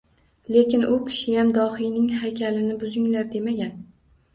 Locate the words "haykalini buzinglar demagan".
2.25-3.83